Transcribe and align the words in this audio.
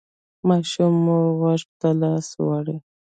ماشوم 0.47 0.93
مو 1.05 1.17
غوږ 1.39 1.61
ته 1.79 1.89
لاس 2.01 2.27
وړي؟ 2.45 2.77